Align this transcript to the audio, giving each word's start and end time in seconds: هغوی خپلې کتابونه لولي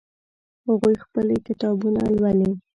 هغوی 0.67 0.95
خپلې 1.03 1.37
کتابونه 1.47 2.01
لولي 2.15 2.51